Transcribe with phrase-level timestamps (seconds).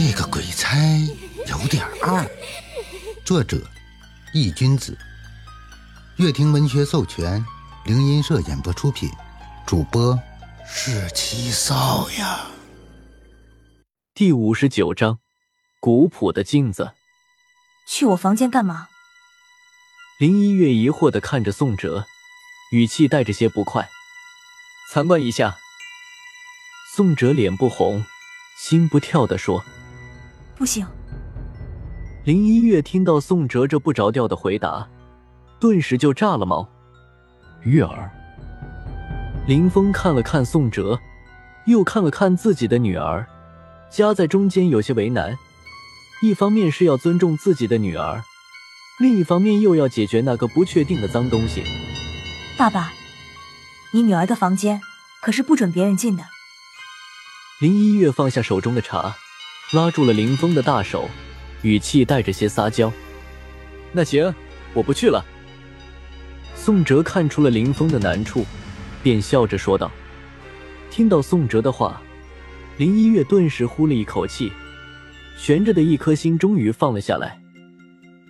[0.00, 0.78] 这个鬼差
[1.48, 2.24] 有点二。
[3.24, 3.60] 作者：
[4.32, 4.96] 易君子，
[6.18, 7.44] 乐亭文学授权，
[7.84, 9.10] 灵音社演播出品，
[9.66, 10.16] 主播
[10.64, 12.46] 是七少呀。
[14.14, 15.18] 第五十九章：
[15.80, 16.92] 古朴的镜子。
[17.88, 18.86] 去我房间干嘛？
[20.20, 22.06] 林一月疑惑的看着宋哲，
[22.70, 23.88] 语气带着些不快。
[24.92, 25.56] 参观一下。
[26.94, 28.04] 宋哲脸不红，
[28.56, 29.64] 心不跳的说
[30.58, 30.86] ：“不行。”
[32.26, 34.86] 林一月听到宋哲这不着调的回答，
[35.58, 36.68] 顿时就炸了毛。
[37.62, 38.10] 月儿，
[39.46, 41.00] 林峰看了看宋哲，
[41.66, 43.26] 又看了看自己的女儿，
[43.90, 45.38] 夹在中间有些为难。
[46.20, 48.22] 一方面是要尊重自己的女儿，
[48.98, 51.62] 另一方面又要解决那个不确定的脏东西。
[52.58, 52.92] 爸爸，
[53.92, 54.82] 你女儿的房间
[55.22, 56.24] 可是不准别人进的。
[57.60, 59.16] 林一月放下手中的茶，
[59.70, 61.10] 拉住了林峰的大手，
[61.60, 62.90] 语气带着些撒娇
[63.92, 64.34] ：“那行，
[64.72, 65.22] 我不去了。”
[66.56, 68.46] 宋哲看出了林峰的难处，
[69.02, 69.90] 便笑着说道
[70.90, 72.00] ：“听到宋哲的话，
[72.78, 74.50] 林一月顿时呼了一口气，
[75.36, 77.38] 悬着的一颗心终于放了下来。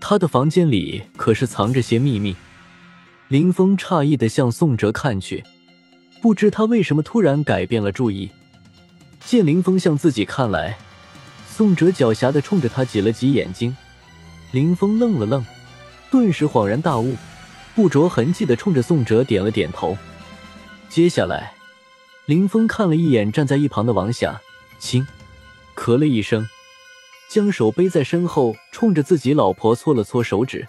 [0.01, 2.35] 他的房间里可是藏着些秘密。”
[3.29, 5.45] 林峰诧异的向宋哲看去，
[6.21, 8.31] 不知他为什么突然改变了主意。
[9.21, 10.79] 见林峰向自己看来，
[11.59, 13.77] 宋哲狡黠的冲着他挤了挤眼睛。
[14.53, 15.45] 林峰愣了愣，
[16.09, 17.17] 顿时恍然大悟，
[17.75, 19.99] 不着痕迹的冲着宋哲点了点头。
[20.89, 21.53] 接下来，
[22.27, 24.41] 林峰看了一眼站在一旁的王霞，
[24.79, 25.05] 轻
[25.75, 26.49] 咳了一声，
[27.29, 30.69] 将手背在身后，冲着自己老婆搓了搓手指。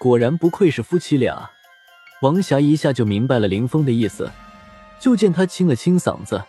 [0.00, 1.50] 果然不愧是夫妻俩，
[2.22, 4.32] 王霞一下就明白了林峰的意思。
[4.98, 6.42] 就见他清了清嗓子。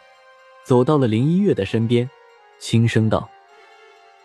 [0.63, 2.09] 走到了林一月的身边，
[2.57, 3.29] 轻声道：“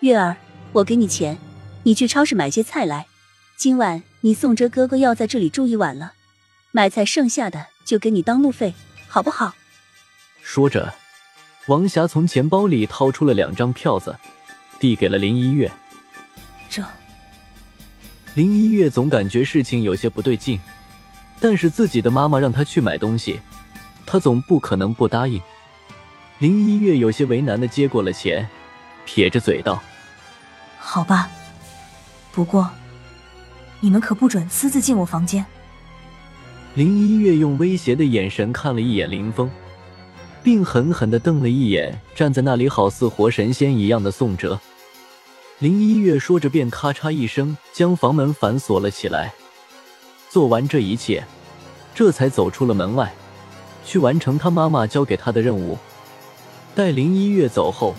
[0.00, 0.36] 月儿，
[0.72, 1.36] 我给你钱，
[1.82, 3.06] 你去超市买些菜来。
[3.56, 6.12] 今晚你宋哲哥哥要在这里住一晚了，
[6.70, 8.74] 买菜剩下的就给你当路费，
[9.08, 9.56] 好不好？”
[10.40, 10.94] 说着，
[11.66, 14.16] 王霞从钱包里掏出了两张票子，
[14.78, 15.68] 递给了林一月。
[16.70, 16.84] 这，
[18.34, 20.60] 林一月总感觉事情有些不对劲，
[21.40, 23.40] 但是自己的妈妈让她去买东西，
[24.06, 25.42] 她总不可能不答应。
[26.38, 28.48] 林一月有些为难的接过了钱，
[29.08, 29.82] 撇着嘴道
[30.78, 31.30] ：“好吧，
[32.30, 32.68] 不过
[33.80, 35.46] 你们可不准私自进我房间。”
[36.76, 39.50] 林一月用威胁的眼神看了一眼林峰，
[40.42, 44.60] 并狠狠的瞪了一眼站在那里好似活神仙一样的宋哲。
[45.58, 49.32] 林一月说着，便咔嚓一声将房门反锁了起来。
[50.28, 51.24] 做完这一切，
[51.94, 53.10] 这才走出了门外，
[53.86, 55.78] 去完成他妈妈交给他的任务。
[56.74, 57.94] 待林一月走后，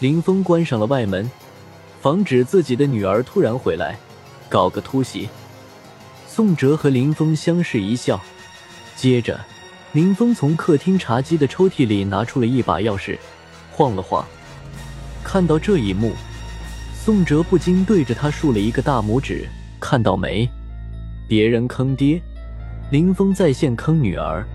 [0.00, 1.30] 林峰关上了外门，
[2.00, 3.98] 防止自己的女儿突然回来
[4.48, 5.28] 搞个突袭。
[6.26, 8.18] 宋哲和林峰相视一笑，
[8.96, 9.38] 接着，
[9.92, 13.18] 林峰从客厅茶几的抽屉里拿出了一把钥匙，
[13.70, 14.24] 晃了晃。
[15.22, 16.12] 看到这一幕，
[16.94, 19.46] 宋哲不禁对着他竖了一个大拇指
[19.78, 20.48] ：“看到没？
[21.28, 22.18] 别人坑爹，
[22.90, 24.46] 林峰在线坑女儿。”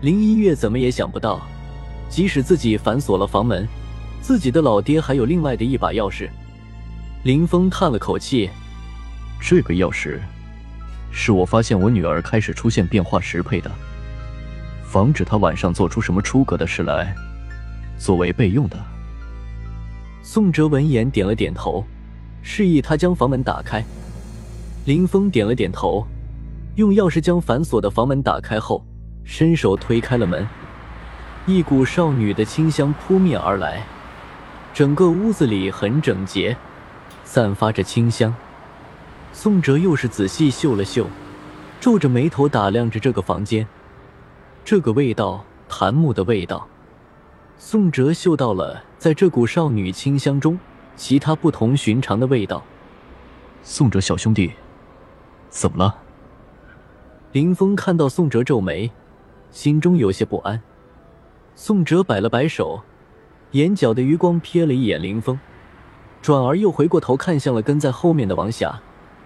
[0.00, 1.44] 林一月怎么也想不到。
[2.08, 3.68] 即使自己反锁了房门，
[4.20, 6.28] 自己的老爹还有另外的一把钥匙。
[7.24, 8.48] 林峰叹了口气
[9.40, 10.18] ：“这个钥匙
[11.10, 13.70] 是我发现我女儿开始出现变化时配的，
[14.84, 17.14] 防止她晚上做出什么出格的事来，
[17.98, 18.78] 作为备用的。”
[20.22, 21.84] 宋哲闻言点了点头，
[22.42, 23.84] 示意他将房门打开。
[24.84, 26.06] 林峰点了点头，
[26.76, 28.84] 用钥匙将反锁的房门打开后，
[29.24, 30.46] 伸手推开了门。
[31.46, 33.82] 一股少女的清香扑面而来，
[34.72, 36.56] 整个屋子里很整洁，
[37.24, 38.34] 散发着清香。
[39.32, 41.06] 宋哲又是仔细嗅了嗅，
[41.80, 43.66] 皱着眉头打量着这个房间。
[44.64, 46.66] 这个味道，檀木的味道。
[47.58, 50.58] 宋哲嗅到了在这股少女清香中
[50.96, 52.62] 其他不同寻常的味道。
[53.62, 54.52] 宋哲小兄弟，
[55.48, 55.96] 怎么了？
[57.32, 58.90] 林峰看到宋哲皱眉，
[59.50, 60.62] 心中有些不安。
[61.54, 62.82] 宋哲摆了摆手，
[63.52, 65.38] 眼角的余光瞥了一眼林峰，
[66.22, 68.80] 转而又回过头看向了跟在后面的王霞，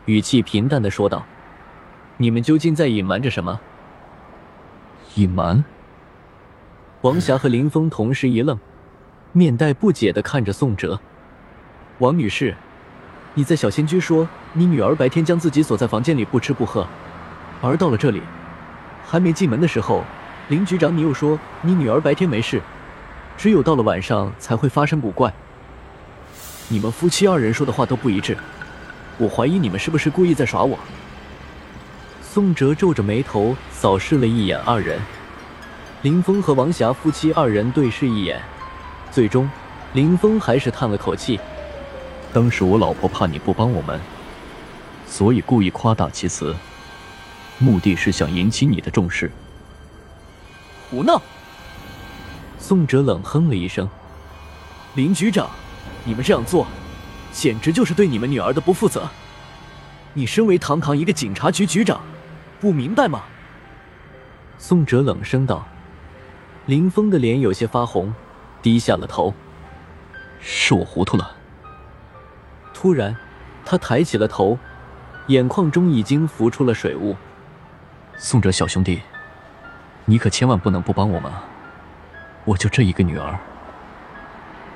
[0.06, 1.26] 语气平淡的说道
[2.16, 3.60] ：“你们究竟在隐瞒着什么？”
[5.16, 5.62] 隐瞒？
[7.02, 8.58] 王霞和林峰同时一愣，
[9.32, 10.98] 面带不解的看着宋哲。
[11.98, 12.56] 王女士，
[13.34, 16.86] 你在小仙居说你女儿白天将自己锁在房间里不吃不喝，
[17.60, 18.22] 而到了这里，
[19.04, 20.02] 还没进门的时候。
[20.48, 22.60] 林局长，你又说你女儿白天没事，
[23.36, 25.32] 只有到了晚上才会发生古怪。
[26.68, 28.36] 你们夫妻二人说的话都不一致，
[29.18, 30.78] 我怀疑你们是不是故意在耍我。
[32.22, 34.98] 宋哲皱着眉头扫视了一眼二人，
[36.02, 38.40] 林峰和王霞夫妻二人对视一眼，
[39.12, 39.48] 最终
[39.92, 41.38] 林峰还是叹了口气。
[42.32, 44.00] 当时我老婆怕你不帮我们，
[45.06, 46.56] 所以故意夸大其词，
[47.58, 49.30] 目的是想引起你的重视。
[50.90, 51.22] 胡闹！
[52.66, 53.86] 宋哲冷哼了一声
[54.96, 55.50] ：“林局长，
[56.02, 56.66] 你们这样做，
[57.30, 59.06] 简直就是对你们女儿的不负责。
[60.14, 62.00] 你身为堂堂一个警察局局长，
[62.62, 63.24] 不明白吗？”
[64.56, 65.66] 宋哲冷声道。
[66.64, 68.14] 林峰的脸有些发红，
[68.62, 69.34] 低下了头
[70.40, 71.36] ：“是我糊涂了。”
[72.72, 73.14] 突然，
[73.62, 74.58] 他抬起了头，
[75.26, 77.14] 眼眶中已经浮出了水雾。
[78.16, 79.02] 宋哲小兄弟，
[80.06, 81.44] 你可千万不能不帮我们啊！
[82.44, 83.38] 我就这一个女儿。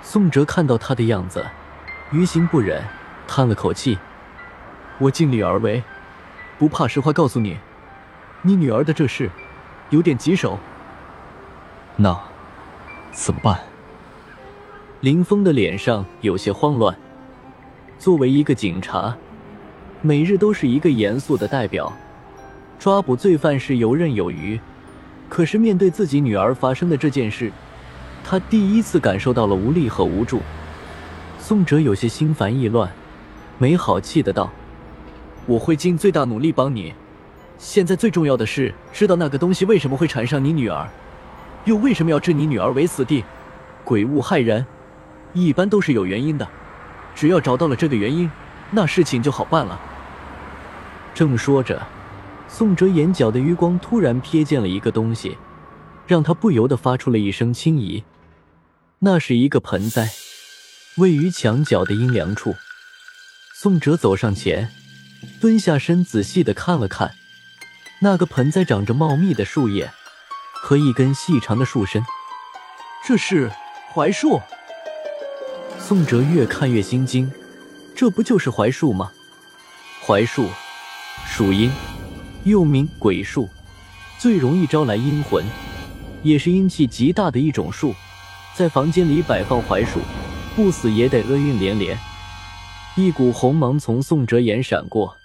[0.03, 1.47] 宋哲看到他的样子，
[2.13, 2.83] 于心不忍，
[3.27, 3.99] 叹了口气
[4.99, 5.83] ：“我尽力而为，
[6.59, 7.59] 不怕实话告诉你，
[8.43, 9.31] 你女儿的这事
[9.91, 10.59] 有点棘手。
[11.97, 12.19] 那
[13.13, 13.61] 怎么办？”
[15.01, 16.97] 林峰的脸上有些慌乱。
[17.99, 19.17] 作为一个警察，
[20.01, 21.93] 每日都是一个严肃的代表，
[22.79, 24.59] 抓捕罪犯是游刃有余。
[25.29, 27.53] 可是面对自己女儿发生的这件事，
[28.25, 30.41] 他第一次感受到了无力和无助。
[31.39, 32.91] 宋哲有些心烦意乱，
[33.59, 34.51] 没好气的道
[35.47, 36.95] ：“我会尽最大努力帮你。
[37.59, 40.89] 现在最重要的是知道那个东西为什么会缠上你女儿，
[41.65, 43.25] 又为什么要置你女儿为死地。
[43.85, 44.65] 鬼物害人，
[45.33, 46.47] 一般都是有原因的。”
[47.15, 48.31] 只要找到了这个原因，
[48.71, 49.81] 那事情就好办了。
[51.15, 51.83] 正说着，
[52.49, 55.37] 宋哲眼角的余光突然瞥见了一个东西，
[56.07, 58.03] 让他不由得发出了一声轻疑。
[59.01, 60.11] 那是一个盆栽，
[60.97, 62.57] 位于墙角的阴凉处。
[63.55, 64.71] 宋哲走上前，
[65.41, 67.15] 蹲下身，仔细的看了看，
[68.01, 69.91] 那个盆栽长着茂密的树叶
[70.55, 72.03] 和一根细长的树身，
[73.07, 73.51] 这是
[73.95, 74.41] 槐树。
[75.79, 77.31] 宋哲越看越心惊，
[77.95, 79.13] 这不就是槐树吗？
[80.07, 80.49] 槐树，
[81.27, 81.71] 属阴，
[82.49, 83.49] 又名鬼树，
[84.19, 85.45] 最容易招来阴魂，
[86.23, 87.95] 也是阴气极大的一种树。
[88.55, 90.01] 在房间里摆放槐树，
[90.57, 91.97] 不死也得厄运连连。
[92.97, 95.17] 一股红芒从宋哲眼闪过，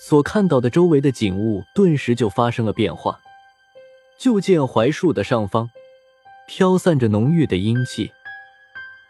[0.00, 3.20] 所看到的周围的景物顿时就发生了变化。
[4.18, 5.68] 就见槐树的上方，
[6.46, 8.12] 飘散着浓郁的阴气。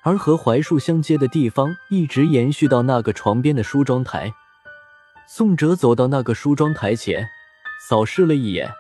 [0.03, 4.33] 而和槐树相接的地方，一直延续到那个床边的梳妆台。
[5.29, 7.29] 宋哲走到那个梳妆台前，
[7.89, 8.71] 扫视了一眼，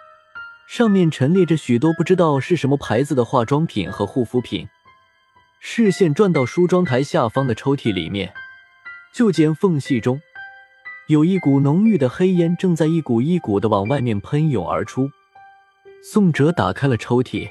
[0.68, 4.68] 上面陈列着许多不知道是什么牌子的化妆品和护肤品。
[5.60, 8.32] 视线转到梳妆台下方的抽屉里面，
[9.12, 10.20] 就见缝隙中
[11.08, 15.10] 有一股浓郁的黑烟正在一股一股的往外面喷涌而出。
[16.02, 17.48] 宋哲打开了抽屉，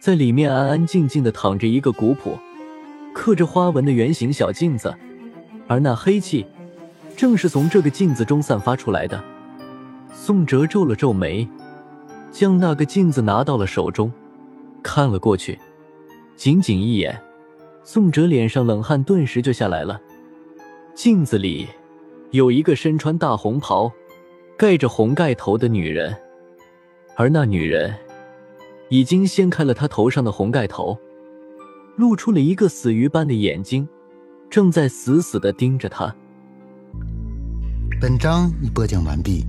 [0.00, 2.38] 在里面安安静静的躺着一个古朴。
[3.14, 4.94] 刻着花纹的圆形小镜子，
[5.66, 6.46] 而那黑气
[7.16, 9.24] 正是从这个镜子中散发出来的。
[10.18, 11.46] 宋哲皱了皱眉，
[12.32, 14.10] 将那个镜子拿到了手中，
[14.82, 15.58] 看了过去，
[16.34, 17.20] 仅仅一眼，
[17.84, 20.00] 宋哲脸上冷汗顿时就下来了。
[20.94, 21.68] 镜子里
[22.30, 23.92] 有一个身穿大红袍、
[24.56, 26.16] 盖着红盖头的女人，
[27.14, 27.94] 而那女人
[28.88, 30.98] 已经掀开了她头上的红盖头。
[31.96, 33.86] 露出了一个死鱼般的眼睛，
[34.50, 36.14] 正在死死的盯着他。
[37.98, 39.42] 本章已播讲完毕，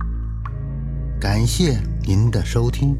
[1.20, 2.96] 感谢您的收听。